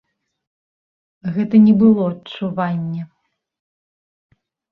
[1.35, 3.01] Гэта не было адчуванне.